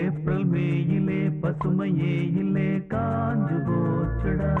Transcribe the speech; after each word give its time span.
April 0.00 0.44
மேயிலே 0.44 1.28
பசுமையே 1.28 2.14
இல்லே 2.40 2.70
காஞ்சு 2.92 3.56
போச்சுடா. 3.68 4.52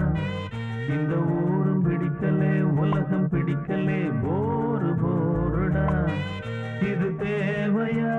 இந்த 0.88 1.16
ஊரும் 1.16 1.82
பிடிக்கலே 1.82 2.60
உலகம் 2.60 3.28
பிடிக்கலே 3.28 4.02
போரு 4.02 4.90
போருடா. 5.02 6.10
இது 6.90 7.08
தேவையா? 7.26 8.16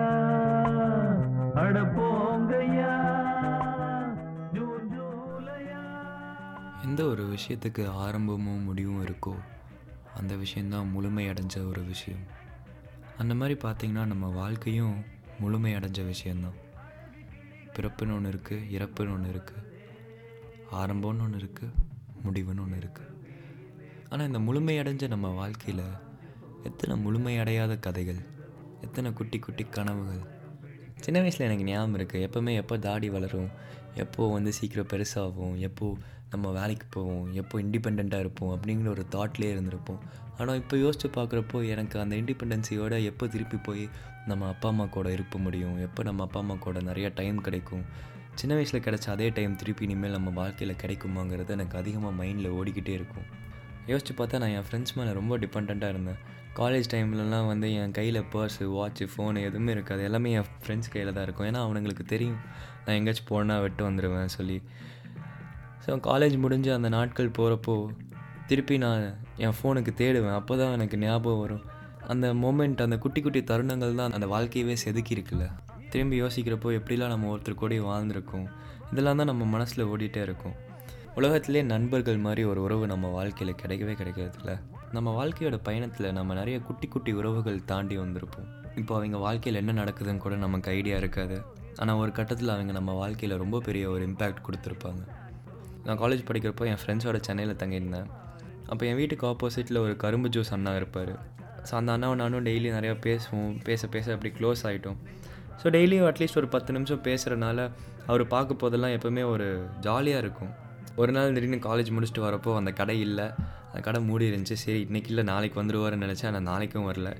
அட 1.54 1.82
போங்கய்யா. 1.82 2.92
எந்த 6.84 7.06
ஒரு 7.06 7.24
விஷயத்துக்கு 7.24 7.88
ஆரம்பமும் 7.88 8.64
முடிவும் 8.64 9.06
இருக்கோ 9.06 9.36
அந்த 10.18 10.36
விஷயந்தான் 10.36 10.90
முழுமை 10.90 11.30
அடைஞ்ச 11.30 11.70
ஒரு 11.70 11.82
விஷயம். 11.82 12.20
அந்த 13.18 13.34
மாதிரி 13.34 13.60
பார்த்திங்கன்னா 13.64 14.06
நம்ம 14.06 14.28
வாழ்க்கையும் 14.28 14.96
முழுமை 15.40 15.76
அடைஞ்ச 15.76 16.06
விஷயந்தான் 16.06 16.62
பிறப்புன்னு 17.76 18.16
ஒன்று 18.16 18.30
இருக்குது 18.30 18.68
இறப்புன்னு 18.76 19.14
ஒன்று 19.14 19.32
இருக்குது 19.34 19.64
ஆரம்பம்னு 20.72 21.26
ஒன்று 21.26 21.40
இருக்குது 21.40 21.72
முடிவுன்னு 22.26 22.64
ஒன்று 22.66 22.78
இருக்குது 22.78 23.12
ஆனால் 24.10 24.28
இந்த 24.28 24.40
முழுமையடைஞ்ச 24.40 25.08
நம்ம 25.08 25.28
வாழ்க்கையில் 25.28 25.86
எத்தனை 26.64 26.96
முழுமையடையாத 27.06 27.80
கதைகள் 27.80 28.22
எத்தனை 28.82 29.14
குட்டி 29.14 29.40
குட்டி 29.40 29.64
கனவுகள். 29.64 30.24
சின்ன 31.00 31.20
வயசில் 31.20 31.46
எனக்கு 31.48 31.64
ஞாபகம் 31.64 31.96
இருக்குது 32.00 32.24
எப்போவுமே 32.28 32.54
எப்போ 32.56 32.78
தாடி 32.78 33.10
வளரும் 33.10 33.50
எப்போ 33.96 34.32
வந்து 34.32 34.54
சீக்கிரம் 34.54 34.90
பெருசாகும் 34.94 35.56
எப்போ 35.58 35.88
நம்ம 36.30 36.52
வேலைக்கு 36.52 36.88
போவோம் 36.90 37.34
எப்போ 37.34 37.62
இண்டிபெண்ட்டாக 37.62 38.20
இருப்போம் 38.20 38.52
அப்படிங்கிற 38.56 38.88
ஒரு 38.88 39.06
தாட்லேயே 39.12 39.52
இருந்திருப்போம். 39.56 40.00
ஆனால் 40.38 40.56
இப்போ 40.56 40.78
யோசித்து 40.78 41.10
பார்க்குறப்போ 41.10 41.68
எனக்கு 41.68 42.00
அந்த 42.00 42.16
இண்டிபெண்டன்சியோட 42.16 43.04
எப்போ 43.04 43.28
திருப்பி 43.28 43.58
போய் 43.58 43.90
நம்ம 44.30 44.48
அப்பா 44.48 44.68
அம்மா 44.70 44.86
கூட 44.96 45.12
இருக்க 45.12 45.38
முடியும். 45.38 45.78
எப்போ 45.88 46.04
நம்ம 46.04 46.24
அப்பா 46.24 46.40
அம்மா 46.44 46.56
கூட 46.66 46.80
நிறைய 46.90 47.08
டைம் 47.20 47.40
கிடைக்கும். 47.42 47.86
சின்ன 48.40 48.54
வயசில் 48.58 48.84
கிடைச்ச 48.86 49.08
அதே 49.10 49.30
டைம் 49.30 49.56
திருப்பி 49.56 49.84
இனிமேல் 49.88 50.16
நம்ம 50.18 50.30
வாழ்க்கையில் 50.42 50.80
கிடைக்குமாங்கிறது 50.84 51.52
எனக்கு 51.58 51.78
அதிகமாக 51.82 52.14
மைண்டில் 52.20 52.56
ஓடிக்கிட்டே 52.60 52.94
இருக்கும். 53.00 53.28
யோசிச்சு 53.92 54.14
பார்த்தா 54.20 54.40
நான் 54.44 54.54
என் 54.58 54.68
ஃப்ரெண்ட்ஸ் 54.68 54.96
மேலே 54.98 55.12
ரொம்ப 55.20 55.38
டிபெண்ட்டாக 55.38 55.94
இருந்தேன். 55.94 56.20
காலேஜ் 56.60 56.88
டைம்லலாம் 56.94 57.48
வந்து 57.52 57.68
என் 57.82 57.92
கையில் 57.92 58.20
பர்ஸு 58.34 58.66
வாட்ச்சு 58.78 59.06
ஃபோனு 59.14 59.44
எதுவுமே 59.50 59.72
இருக்காது. 59.72 60.02
எல்லாமே 60.04 60.32
என் 60.40 60.50
ஃப்ரெண்ட்ஸ் 60.64 60.92
கையில் 60.94 61.14
தான் 61.14 61.26
இருக்கும். 61.28 61.48
ஏன்னா 61.50 61.62
அவனுங்களுக்கு 61.66 62.06
தெரியும். 62.14 62.40
நான் 62.86 62.96
எங்கேயாச்சும் 62.98 63.30
போனால் 63.32 63.62
விட்டு 63.62 63.84
வந்துடுவேன் 63.90 64.34
சொல்லி. 64.38 64.58
ஸோ 65.86 65.98
காலேஜ் 66.10 66.38
முடிஞ்சு 66.38 66.74
அந்த 66.74 66.90
நாட்கள் 66.90 67.36
போகிறப்போ 67.38 67.76
திருப்பி 68.48 68.78
நான் 68.78 69.04
என் 69.46 69.56
ஃபோனுக்கு 69.58 69.92
தேடுவேன். 70.02 70.38
அப்போ 70.40 70.54
தான் 70.58 70.74
எனக்கு 70.78 70.98
ஞாபகம் 70.98 71.42
வரும். 71.44 71.64
அந்த 72.12 72.28
மோமெண்ட் 72.34 72.84
அந்த 72.86 72.98
குட்டி 73.04 73.22
குட்டி 73.22 73.42
தருணங்கள் 73.52 74.00
தான் 74.00 74.16
அந்த 74.18 74.28
வாழ்க்கையவே 74.34 74.76
செதுக்கி 74.84 75.14
இருக்குல்ல 75.16 75.46
திரும்பி 75.92 76.22
யோசிக்கிறப்போ 76.22 76.70
எப்படிலாம் 76.80 77.12
நம்ம 77.14 77.30
ஒருத்தர் 77.34 77.62
கூட 77.62 77.76
வாழ்ந்திருக்கோம். 77.90 78.46
இதெல்லாம் 78.92 79.20
தான் 79.20 79.30
நம்ம 79.32 79.44
மனசில் 79.46 79.90
ஓடிட்டே 79.92 80.22
இருக்கும். 80.28 80.56
உலகத்திலே 81.20 81.62
நண்பர்கள் 81.74 82.24
மாதிரி 82.26 82.44
ஒரு 82.52 82.60
உறவு 82.66 82.86
நம்ம 82.94 83.10
வாழ்க்கையில் 83.18 83.60
கிடைக்கவே 83.62 83.94
கிடைக்கிறதில்ல 84.00 84.54
நம்ம 84.96 85.12
வாழ்க்கையோட 85.20 85.58
பயணத்தில் 85.68 86.08
நம்ம 86.18 86.34
நிறைய 86.40 86.60
குட்டி 86.68 86.88
குட்டி 86.88 87.12
உறவுகள் 87.20 87.66
தாண்டி 87.72 87.96
வந்திருப்போம். 87.98 88.48
இப்போ 88.82 88.94
அவங்க 88.96 89.18
வாழ்க்கையில் 89.18 89.60
என்ன 89.62 89.76
நடக்குதுன்னு 89.82 90.24
கூட 90.26 90.36
நமக்கு 90.36 90.70
ஐடியா 90.78 90.98
இருக்காது. 90.98 91.38
ஆனால் 91.78 92.00
ஒரு 92.04 92.12
கட்டத்தில் 92.12 92.54
அவங்க 92.56 92.72
நம்ம 92.72 92.94
வாழ்க்கையில் 92.94 93.42
ரொம்ப 93.44 93.60
பெரிய 93.60 93.90
ஒரு 93.90 94.04
இம்பேக்ட் 94.10 94.46
கொடுத்துருப்பாங்க. 94.48 95.04
நான் 95.86 96.00
காலேஜ் 96.04 96.28
படிக்கிறப்போ 96.28 96.66
என் 96.72 96.82
ஃப்ரெண்ட்ஸோட 96.82 97.20
சென்னையில் 97.28 97.60
தங்கியிருந்தேன். 97.64 98.10
அப்போ 98.72 98.86
என் 98.86 99.00
வீட்டுக்கு 99.02 99.28
ஆப்போசிட்டில் 99.32 99.84
ஒரு 99.86 99.96
கரும்பு 100.04 100.30
ஜூஸ் 100.30 100.54
அண்ணா 100.58 100.76
இருப்பார். 100.76 101.14
ஸோ 101.68 101.74
அந்த 101.80 101.92
அண்ணாவும் 101.96 102.22
நானும் 102.22 102.46
டெய்லி 102.46 102.70
நிறையா 102.78 102.96
பேசுவோம். 103.08 103.54
பேச 103.64 103.88
பேச 103.88 104.14
அப்படி 104.16 104.32
க்ளோஸ் 104.40 104.64
ஆகிட்டோம் 104.70 105.00
ஸோ 105.62 105.68
டெய்லியும் 105.76 106.08
அட்லீஸ்ட் 106.10 106.40
ஒரு 106.42 106.48
பத்து 106.48 106.74
நிமிஷம் 106.76 107.04
பேசுகிறனால 107.08 107.70
அவர் 108.12 108.24
பார்க்க 108.28 108.62
போதெல்லாம் 108.62 108.94
எப்போவுமே 108.96 109.24
ஒரு 109.34 109.48
ஜாலியாக 109.80 110.24
இருக்கும். 110.24 110.52
ஒரு 111.02 111.12
நாள் 111.12 111.36
திடீர்னு 111.36 111.60
காலேஜ் 111.68 111.92
முடிச்சுட்டு 111.96 112.24
வரப்போ 112.26 112.56
அந்த 112.56 112.72
கடை 112.72 112.98
இல்லை. 113.00 113.28
அந்த 113.68 113.82
கடை 113.86 114.00
மூடி 114.02 114.26
இருந்துச்சு. 114.32 114.56
சரி 114.64 114.88
இன்றைக்கி 114.90 115.10
இல்லை 115.14 115.24
நாளைக்கு 115.24 115.58
வந்துடுவாருன்னு 115.62 116.06
நினச்சேன். 116.06 116.30
ஆனால் 116.32 116.48
நாளைக்கும் 116.50 116.88
வரல. 116.90 117.12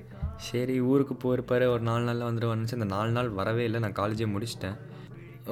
சரி 0.48 0.74
ஊருக்கு 0.90 1.14
போயிருப்பார். 1.24 1.64
ஒரு 1.74 1.82
நாலு 1.88 2.04
நாளில் 2.04 2.28
வந்துடுவார்னு 2.28 2.62
நினச்சி 2.62 2.78
அந்த 2.80 2.88
நாலு 2.96 3.10
நாள் 3.10 3.30
வரவே 3.40 3.64
இல்லை. 3.64 3.80
நான் 3.80 3.98
காலேஜே 4.00 4.28
முடிச்சிட்டேன். 4.34 4.76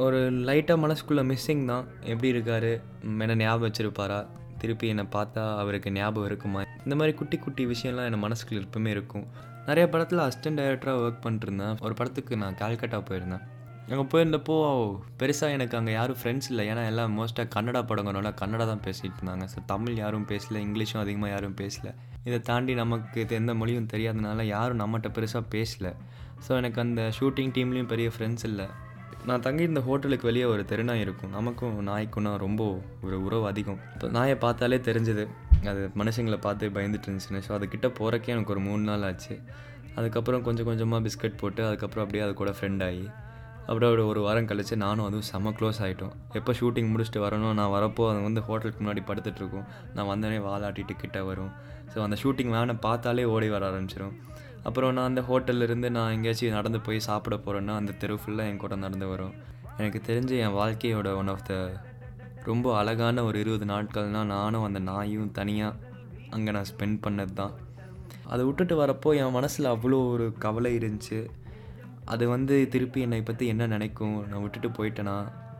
ஒரு 0.04 0.18
லைட்டாக 0.48 0.78
மனசுக்குள்ளே 0.84 1.24
மிஸ்ஸிங் 1.30 1.64
தான். 1.64 1.86
எப்படி 2.02 2.28
இருக்கார்? 2.28 2.70
என்ன 3.24 3.34
ஞாபகம் 3.34 3.66
வச்சுருப்பாரா? 3.68 4.20
திருப்பி 4.62 4.88
என்னை 4.92 5.06
பார்த்தா 5.16 5.44
அவருக்கு 5.62 5.92
ஞாபகம் 5.92 6.28
இருக்குமா? 6.30 6.60
இந்த 6.84 6.94
மாதிரி 6.98 7.14
குட்டி 7.20 7.38
குட்டி 7.38 7.64
விஷயம்லாம் 7.72 8.08
என் 8.10 8.24
மனசுக்குள்ள 8.26 8.60
எப்பவுமே 8.66 8.92
இருக்கும். 8.96 9.26
நிறைய 9.66 9.86
படத்தில் 9.88 10.26
அசிஸ்டன்ட் 10.26 10.60
டைரக்டராக 10.60 11.02
ஒர்க் 11.06 11.24
பண்ணிட்டுருந்தேன். 11.24 11.74
ஒரு 11.86 11.94
படத்துக்கு 11.98 12.42
நான் 12.44 12.60
கால்கட்டா 12.62 13.00
போயிருந்தேன். 13.08 13.44
அங்கே 13.90 14.04
போயிருந்தப்போ 14.12 14.54
பெருசாக 15.20 15.56
எனக்கு 15.56 15.74
அங்கே 15.78 15.92
யாரும் 15.92 16.18
ஃப்ரெண்ட்ஸ் 16.20 16.48
இல்லை. 16.50 16.64
ஏன்னா 16.72 16.82
எல்லாம் 16.90 17.14
மோஸ்ட்டாக 17.18 17.46
கன்னடா 17.54 17.80
படங்கனால 17.90 18.30
கன்னடா 18.40 18.64
தான் 18.70 18.82
பேசிகிட்டு 18.86 19.18
இருந்தாங்க. 19.18 19.46
ஸோ 19.54 19.58
தமிழ் 19.66 19.96
யாரும் 19.96 20.26
பேசல 20.30 20.60
இங்கிலீஷும் 20.66 21.02
அதிகமாக 21.04 21.30
யாரும் 21.32 21.56
பேசல. 21.62 21.88
இதை 22.24 22.38
தாண்டி 22.50 22.74
நமக்கு 22.74 23.20
இது 23.20 23.34
எந்த 23.34 23.54
மொழியும் 23.60 23.90
தெரியாதனால 23.92 24.46
யாரும் 24.56 24.80
நம்மகிட்ட 24.82 25.10
பெருசாக 25.18 25.44
பேசல. 25.54 25.88
ஸோ 26.46 26.50
எனக்கு 26.60 26.80
அந்த 26.80 27.02
ஷூட்டிங் 27.18 27.52
டீம்லேயும் 27.56 27.92
பெரிய 27.94 28.10
ஃப்ரெண்ட்ஸ் 28.16 28.46
இல்லை. 28.50 28.68
நான் 29.28 29.44
தங்கியிருந்த 29.46 29.80
ஹோட்டலுக்கு 29.88 30.28
வெளியே 30.30 30.46
ஒரு 30.52 30.62
தெருநாய் 30.70 31.02
இருக்கும். 31.04 31.32
நமக்கும் 31.38 31.74
நாய்க்கும்னா 31.88 32.32
ரொம்ப 32.46 32.62
ஒரு 33.06 33.18
உறவு 33.26 33.44
அதிகம். 33.50 33.80
இப்போ 33.94 34.08
நாயை 34.18 34.36
பார்த்தாலே 34.44 34.78
தெரிஞ்சது. 34.88 35.24
அது 35.72 35.82
மனுஷங்களை 36.00 36.38
பார்த்து 36.46 36.72
பயந்துட்டு 36.76 37.08
இருந்துச்சுன்னு. 37.08 37.42
ஸோ 37.48 37.52
அதுக்கிட்ட 37.58 37.88
போகிறக்கே 37.98 38.32
எனக்கு 38.36 38.54
ஒரு 38.54 38.62
மூணு 38.68 38.82
நாள் 38.90 39.06
ஆச்சு. 39.08 39.36
அதுக்கப்புறம் 39.98 40.42
கொஞ்சம் 40.46 40.68
கொஞ்சமாக 40.68 41.00
பிஸ்கட் 41.06 41.40
போட்டு 41.42 41.62
அதுக்கப்புறம் 41.68 42.04
அப்படியே 42.04 42.24
அது 42.26 42.34
கூட 42.40 42.52
ஃப்ரெண்ட் 42.58 42.84
ஆகி 42.88 43.04
அப்படியே 43.66 43.88
அப்படி 43.90 44.04
ஒரு 44.12 44.20
வாரம் 44.26 44.48
கழித்து 44.50 44.76
நானும் 44.84 45.06
அதுவும் 45.08 45.26
செம்ம 45.30 45.50
க்ளோஸ் 45.58 45.78
ஆகிட்டோம் 45.84 46.14
எப்போ 46.38 46.52
ஷூட்டிங் 46.60 46.88
முடிச்சுட்டு 46.92 47.20
வரணும் 47.24 47.54
நான் 47.58 47.72
வரப்போ 47.74 48.04
அது 48.12 48.22
வந்து 48.28 48.42
ஹோட்டலுக்கு 48.46 48.80
முன்னாடி 48.82 49.02
படுத்துட்ருக்கும் 49.10 49.66
நான் 49.96 50.08
வந்தோடனே 50.12 50.38
வாலாட்டிட்டு 50.46 50.94
கிட்டே 51.02 51.20
வரும். 51.28 51.52
ஸோ 51.92 51.98
அந்த 52.06 52.16
ஷூட்டிங் 52.22 52.52
வேனை 52.56 52.74
பார்த்தாலே 52.86 53.24
ஓடி 53.34 53.48
வர 53.54 53.64
ஆரம்பிச்சிடும் 53.70 54.16
அப்புறம் 54.66 54.92
நான் 54.96 55.08
அந்த 55.10 55.22
ஹோட்டல்ல 55.28 55.66
இருந்து 55.68 55.88
நான் 55.96 56.12
எங்கேயாச்சும் 56.16 56.56
நடந்து 56.58 56.80
போய் 56.80 57.06
சாப்பிட 57.06 57.36
போகிறேன்னா 57.36 57.74
அந்த 57.80 57.92
தெரு 58.02 58.14
ஃபுல்லாக 58.22 58.50
என் 58.50 58.60
கூட 58.64 58.74
நடந்து 58.84 59.06
வரும். 59.06 59.34
எனக்கு 59.78 60.00
தெரிஞ்ச 60.08 60.32
என் 60.44 60.56
வாழ்க்கையோட 60.60 61.08
ஒன் 61.20 61.30
ஆஃப் 61.32 61.46
த 61.48 61.54
ரொம்ப 62.44 62.66
அழகான 62.78 63.24
ஒரு 63.24 63.36
இருபது 63.42 63.66
நாட்கள்னால் 63.72 64.30
நானும் 64.36 64.66
அந்த 64.68 64.78
நாயும் 64.90 65.32
தனியாக 65.38 65.90
அங்கே 66.30 66.50
நான் 66.56 66.70
ஸ்பெண்ட் 66.72 66.98
பண்ணது 67.06 67.32
தான் 67.32 67.54
அதை 68.32 68.42
விட்டுட்டு 68.44 68.74
வரப்போ 68.82 69.10
என் 69.20 69.34
மனசில் 69.36 69.72
அவ்வளோ 69.72 69.98
ஒரு 70.12 70.26
கவலை 70.44 70.70
இருந்துச்சு. 70.78 71.18
அது 72.04 72.24
வந்து 72.28 72.54
திருப்பி 72.68 73.00
என்னை 73.00 73.20
பற்றி 73.22 73.44
என்ன 73.46 73.66
நினைக்கும்? 73.66 74.16
நான் 74.28 74.42
விட்டுட்டு 74.42 74.68
போயிட்டேனா? 74.68 75.16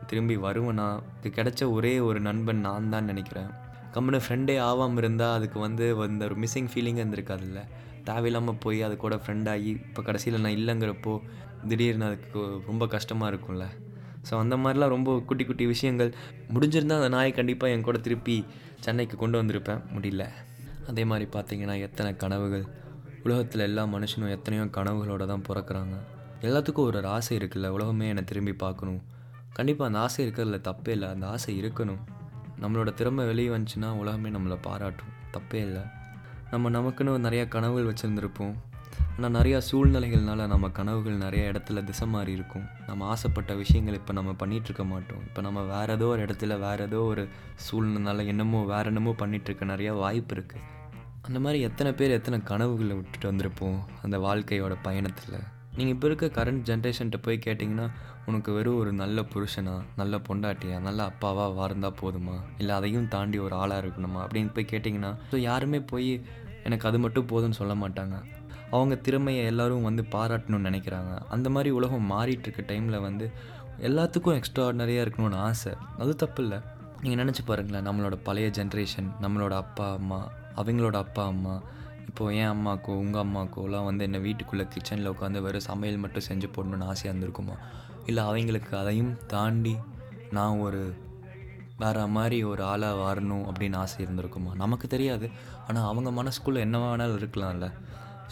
திரும்பி 0.07 0.35
வருவேனா? 0.37 0.87
இது 1.19 1.29
கிடைச்ச 1.35 1.71
ஒரே 1.71 1.93
ஒரு 1.99 2.19
நண்பன் 2.19 2.63
நான் 2.67 2.89
தான் 2.89 3.09
நினைக்கிறேன் 3.11 3.51
கம்முன்னு 3.95 4.19
ஃப்ரெண்டே 4.25 4.55
ஆகாமல் 4.67 4.97
இருந்தால் 4.97 5.35
அதுக்கு 5.37 5.59
வந்து 5.59 5.85
அந்த 6.05 6.25
ஒரு 6.25 6.35
மிஸ்ஸிங் 6.35 6.69
ஃபீலிங் 6.73 6.99
இருந்திருக்காதுல்ல. 7.01 7.61
தேவையில்லாமல் 8.03 8.57
போய் 8.57 8.81
அது 8.81 8.97
கூட 8.97 9.15
ஃப்ரெண்ட் 9.15 9.49
ஆகி 9.49 9.69
இப்போ 9.69 10.01
கடைசியில் 10.01 10.41
நான் 10.41 10.57
இல்லைங்கிறப்போ 10.57 11.21
திடீர்னு 11.67 12.05
அதுக்கு 12.05 12.61
ரொம்ப 12.65 12.87
கஷ்டமாக 12.87 13.35
இருக்கும்ல. 13.35 13.65
ஸோ 14.29 14.37
அந்த 14.37 14.55
மாதிரிலாம் 14.57 14.87
ரொம்ப 14.87 15.19
குட்டி 15.19 15.45
குட்டி 15.45 15.65
விஷயங்கள். 15.65 16.13
முடிஞ்சிருந்தால் 16.53 17.01
அந்த 17.01 17.09
நாயை 17.09 17.31
கண்டிப்பாக 17.31 17.73
என் 17.73 17.81
கூட 17.81 17.97
திருப்பி 17.97 18.45
சென்னைக்கு 18.79 19.17
கொண்டு 19.17 19.43
வந்திருப்பேன். 19.43 19.81
முடியல. 19.95 20.25
அதே 20.87 21.03
மாதிரி 21.05 21.29
பார்த்தீங்கன்னா 21.31 21.79
எத்தனை 21.79 22.15
கனவுகள். 22.15 22.65
உலகத்தில் 23.23 23.59
எல்லா 23.59 23.83
மனுஷனும் 23.85 24.29
எத்தனையோ 24.29 24.63
கனவுகளோடு 24.63 25.27
தான் 25.27 25.45
பிறக்கிறாங்க. 25.49 25.97
எல்லாத்துக்கும் 26.41 26.87
ஒரு 26.87 26.97
ஒரு 26.97 27.07
ஆசை 27.07 27.37
இருக்குல்ல. 27.37 27.67
உலகமே 27.67 28.07
என்னை 28.07 28.23
திரும்பி 28.23 28.53
பார்க்கணும். 28.53 29.01
கண்டிப்பாக 29.53 29.87
அந்த 29.87 29.99
ஆசை 29.99 30.27
இருக்கிறதுல 30.27 30.59
தப்பே 30.61 30.87
இல்லை. 30.87 31.09
அந்த 31.09 31.27
ஆசை 31.27 31.61
இருக்கணும். 31.61 32.01
நம்மளோட 32.61 32.93
திறமை 32.93 33.25
வெளியே 33.25 33.49
வந்துச்சுன்னா 33.49 33.91
உலகமே 33.91 34.29
நம்மளை 34.29 34.57
பாராட்டும். 34.61 35.11
தப்பே 35.31 35.53
இல்லை. 35.53 35.83
நம்ம 36.53 36.69
நமக்குன்னு 36.69 37.11
நிறையா 37.25 37.43
கனவுகள் 37.53 37.87
வச்சுருந்துருப்போம். 37.89 38.51
ஆனால் 39.15 39.33
நிறையா 39.37 39.59
சூழ்நிலைகள்னால 39.69 40.45
நம்ம 40.51 40.65
கனவுகள் 40.77 41.23
நிறைய 41.23 41.51
இடத்துல 41.51 41.81
திசை 41.87 42.05
மாறி 42.07 42.31
இருக்கும். 42.37 42.65
நம்ம 42.87 43.05
ஆசைப்பட்ட 43.13 43.53
விஷயங்கள் 43.61 43.97
இப்போ 43.99 44.13
நம்ம 44.19 44.31
பண்ணிகிட்ருக்க 44.41 44.83
மாட்டோம். 44.91 45.23
இப்போ 45.27 45.41
நம்ம 45.47 45.63
வேறு 45.71 45.93
ஏதோ 45.97 46.07
ஒரு 46.13 46.21
இடத்துல 46.25 46.57
வேறு 46.65 46.83
ஏதோ 46.89 46.99
ஒரு 47.13 47.23
சூழ்நிலைனால 47.67 48.25
என்னமோ 48.33 48.61
வேறு 48.73 48.91
என்னமோ 48.93 49.13
பண்ணிகிட்ருக்க 49.21 49.71
நிறையா 49.73 49.93
வாய்ப்பு 50.03 50.35
இருக்குது 50.37 50.63
அந்த 51.27 51.39
மாதிரி 51.39 51.59
எத்தனை 51.67 51.91
பேர் 51.99 52.17
எத்தனை 52.19 52.39
கனவுகளை 52.51 52.95
விட்டுட்டு 52.99 53.27
வந்திருப்போம் 53.31 53.77
அந்த 54.05 54.15
வாழ்க்கையோட 54.27 54.73
பயணத்தில்? 54.87 55.37
நீங்கள் 55.77 55.93
இப்போ 55.95 56.07
இருக்க 56.07 56.25
கரண்ட் 56.39 56.65
ஜென்ரேஷன்கிட்ட 56.69 57.19
போய் 57.27 57.45
கேட்டிங்கன்னா 57.45 57.85
உனக்கு 58.29 58.49
வெறும் 58.57 58.79
ஒரு 58.81 58.91
நல்ல 58.93 59.21
புருஷனா 59.33 59.73
நல்ல 59.99 60.17
பொண்டாட்டியா 60.27 60.77
நல்ல 60.87 60.99
அப்பாவாக 61.11 61.55
வாழ்ந்தால் 61.59 61.97
போதுமா? 62.01 62.35
இல்லை 62.57 62.73
அதையும் 62.75 63.07
தாண்டி 63.15 63.37
ஒரு 63.45 63.55
ஆளாக 63.61 63.83
இருக்கணுமா? 63.83 64.19
அப்படின்னு 64.25 64.51
போய் 64.57 64.71
கேட்டிங்கன்னா 64.73 65.11
ஸோ 65.31 65.37
யாருமே 65.49 65.79
போய் 65.91 66.11
எனக்கு 66.63 66.87
அது 66.87 66.99
மட்டும் 66.99 67.27
போதும்னு 67.27 67.59
சொல்ல 67.61 67.73
மாட்டாங்க. 67.73 68.23
அவங்க 68.71 68.95
திறமையை 68.95 69.45
எல்லாரும் 69.45 69.83
வந்து 69.83 70.03
பாராட்டணும்னு 70.11 70.67
நினைக்கிறாங்க. 70.69 71.19
அந்த 71.29 71.49
மாதிரி 71.49 71.69
உலகம் 71.69 72.11
மாறிட்டுருக்க 72.11 72.61
டைமில் 72.67 73.01
வந்து 73.01 73.31
எல்லாத்துக்கும் 73.81 74.39
எக்ஸ்ட்ராடினரியாக 74.39 75.05
இருக்கணும்னு 75.05 75.35
ஆசை. 75.35 75.73
அது 75.97 76.15
தப்பு 76.15 76.43
இல்லை. 76.43 76.59
நீங்கள் 77.01 77.25
நினச்சி 77.25 77.43
பாருங்களேன் 77.45 77.87
நம்மளோட 77.87 78.17
பழைய 78.23 78.47
ஜென்ரேஷன் 78.47 79.09
நம்மளோட 79.21 79.51
அப்பா 79.51 79.93
அம்மா 79.93 80.31
அவங்களோட 80.55 80.95
அப்பா 80.95 81.25
அம்மா 81.25 81.61
இப்போது 82.07 82.35
என் 82.35 82.49
அம்மாக்கோ 82.49 82.93
உங்கள் 82.95 83.23
அம்மாக்கோலாம் 83.23 83.83
வந்து 83.83 84.03
என்ன 84.03 84.17
வீட்டுக்குள்ளே 84.17 84.65
கிச்சனில் 84.65 85.09
உட்காந்து 85.09 85.41
வெறும் 85.41 85.61
சமையல் 85.61 85.97
மட்டும் 85.97 86.23
செஞ்சு 86.29 86.47
போடணுன்னு 86.55 86.83
ஆசையாக 86.83 87.19
இருந்திருக்குமா? 87.19 87.55
இல்லை 88.05 88.23
அவங்களுக்கு 88.23 88.77
அதையும் 88.77 89.17
தாண்டி 89.27 89.75
நான் 90.31 90.57
ஒரு 90.57 90.93
வேற 91.77 92.07
மாதிரி 92.07 92.43
ஒரு 92.43 92.63
ஆளாக 92.63 92.95
வரணும் 93.03 93.45
அப்படின்னு 93.49 93.75
ஆசை 93.75 94.05
இருந்திருக்குமா? 94.05 94.55
நமக்கு 94.55 94.87
தெரியாது. 94.87 95.29
ஆனால் 95.67 95.83
அவங்க 95.83 96.23
மனசுக்குள்ளே 96.23 96.59
என்ன 96.59 96.77
வேணாலும் 96.77 97.19
இருக்கலாம்ல. 97.19 97.73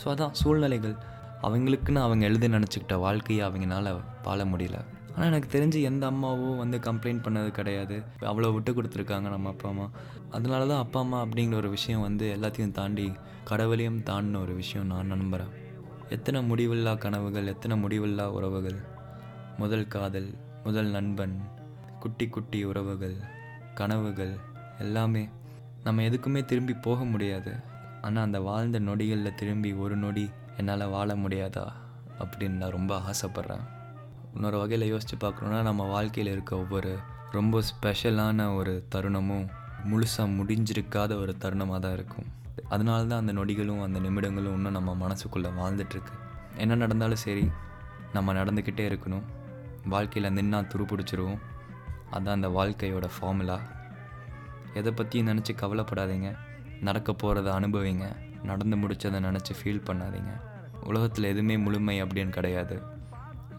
ஸோ 0.03 0.07
அதான் 0.07 0.31
சூழ்நிலைகள். 0.31 0.95
அவங்களுக்குன்னு 1.41 2.01
அவங்க 2.01 2.25
எழுதி 2.25 2.47
நினச்சிக்கிட்ட 2.47 2.99
வாழ்க்கையை 2.99 3.49
அவங்களால 3.49 4.01
வாழ 4.23 4.45
முடியல. 4.45 4.79
ஆனால் 5.15 5.27
எனக்கு 5.27 5.59
தெரிஞ்சு 5.59 5.81
எந்த 5.81 6.05
அம்மாவும் 6.05 6.57
வந்து 6.57 6.77
கம்ப்ளைண்ட் 6.77 7.23
பண்ணது 7.23 7.47
கிடையாது. 7.47 8.03
அவ்வளோ 8.19 8.53
விட்டு 8.53 8.71
கொடுத்துருக்காங்க 8.71 9.29
நம்ம 9.29 9.49
அப்பா 9.49 9.69
அம்மா. 9.69 9.89
அதனால 10.29 10.65
தான் 10.65 10.79
அப்பா 10.79 10.99
அம்மா 10.99 11.25
அப்படிங்கிற 11.25 11.55
ஒரு 11.55 11.69
விஷயம் 11.69 12.01
வந்து 12.01 12.37
எல்லாத்தையும் 12.37 12.71
தாண்டி 12.71 13.11
கடவுளையும் 13.43 13.99
தாண்டின 13.99 14.39
ஒரு 14.41 14.53
விஷயம் 14.53 14.87
நான் 14.87 15.05
நம்புகிறேன் 15.05 15.51
எத்தனை 16.09 16.51
முடிவில்லா 16.51 16.97
கனவுகள் 16.97 17.47
எத்தனை 17.47 17.83
முடிவில்லா 17.83 18.25
உறவுகள்? 18.31 18.79
முதல் 19.57 19.87
காதல் 19.87 20.35
முதல் 20.63 20.85
நண்பன் 20.85 21.41
குட்டி 22.03 22.25
குட்டி 22.27 22.59
உறவுகள் 22.69 23.15
கனவுகள் 23.79 24.33
எல்லாமே 24.83 25.23
நம்ம 25.85 26.03
எதுக்குமே 26.09 26.41
திரும்பி 26.49 26.73
போக 26.87 27.03
முடியாது. 27.11 27.51
ஆனால் 28.05 28.25
அந்த 28.27 28.39
வாழ்ந்த 28.47 28.77
நொடிகளில் 28.79 29.37
திரும்பி 29.39 29.71
ஒரு 29.83 29.95
நொடி 30.03 30.25
என்னால் 30.57 30.91
வாழ 30.95 31.09
முடியாதா 31.15 31.65
அப்படின்னு 32.21 32.59
நான் 32.61 32.75
ரொம்ப 32.77 32.93
ஆசைப்பட்றேன். 33.09 33.65
இன்னொரு 34.35 34.57
வகையில் 34.61 34.91
யோசித்து 34.93 35.17
பார்க்கணுன்னா 35.23 35.59
நம்ம 35.69 35.87
வாழ்க்கையில் 35.87 36.31
இருக்க 36.33 36.51
ஒவ்வொரு 36.63 36.91
ரொம்ப 37.37 37.61
ஸ்பெஷலான 37.69 38.47
ஒரு 38.55 38.73
தருணமும் 38.95 39.45
முழுசாக 39.91 40.27
முடிஞ்சிருக்காத 40.37 41.11
ஒரு 41.23 41.33
தருணமாக 41.43 41.79
தான் 41.85 41.95
இருக்கும். 41.97 42.27
அதனால 42.73 42.99
தான் 43.11 43.21
அந்த 43.23 43.33
நொடிகளும் 43.39 43.83
அந்த 43.85 43.99
நிமிடங்களும் 43.99 44.55
இன்னும் 44.57 44.77
நம்ம 44.77 44.91
மனசுக்குள்ளே 45.03 45.51
வாழ்ந்துட்டுருக்கு. 45.59 46.15
என்ன 46.63 46.75
நடந்தாலும் 46.75 47.23
சரி 47.25 47.45
நம்ம 48.15 48.33
நடந்துக்கிட்டே 48.39 48.85
இருக்கணும். 48.91 49.25
வாழ்க்கையில் 49.93 50.35
நின்னா 50.37 50.59
துரு 50.71 50.83
பிடிச்சிருவோம் 50.89 51.39
அதான் 52.11 52.29
அந்த 52.29 52.47
வாழ்க்கையோட 52.47 53.09
ஃபார்முலா 53.19 53.59
எதை 54.73 54.91
பற்றியும் 54.91 55.27
நினச்சி 55.27 55.55
கவலைப்படாதீங்க. 55.55 56.37
நடக்க 56.81 57.11
போகிறத 57.11 57.47
அனுபவிங்க. 57.47 58.15
நடந்து 58.43 58.77
முடிச்சதை 58.77 59.21
நினச்சி 59.21 59.53
ஃபீல் 59.63 59.81
பண்ணாதீங்க. 59.85 60.41
உலகத்தில் 60.83 61.23
எதுவுமே 61.23 61.57
முழுமை 61.57 62.03
அப்படின்னு 62.03 62.29
கிடையாது. 62.29 62.81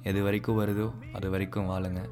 எது 0.03 0.23
வரைக்கும் 0.23 0.59
வருதோ 0.59 1.15
அது 1.15 1.31
வரைக்கும் 1.31 1.69
வாழுங்க. 1.69 2.09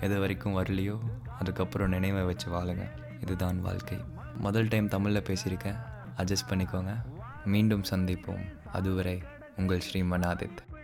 எது 0.00 0.20
வரைக்கும் 0.20 0.62
வரலையோ 0.62 0.98
அதுக்கப்புறம் 1.38 1.88
நினைவை 1.88 2.22
வச்சு 2.22 2.50
வாழுங்க. 2.50 2.88
இதுதான் 3.20 3.60
வாழ்க்கை. 3.60 3.98
முதல் 4.36 4.68
டைம் 4.68 4.88
தமிழில் 4.88 5.22
பேசியிருக்கேன். 5.22 5.76
அட்ஜஸ்ட் 6.16 6.48
பண்ணிக்கோங்க. 6.48 6.96
மீண்டும் 7.44 7.82
சந்திப்போம். 7.90 8.58
அதுவரை 8.72 9.22
உங்கள் 9.56 9.82
ஸ்ரீமன் 9.92 10.24
ஆதித். 10.24 10.77